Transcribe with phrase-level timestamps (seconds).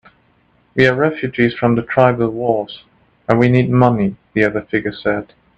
[0.73, 2.85] "We're refugees from the tribal wars,
[3.29, 5.31] and we need money," the other figure said.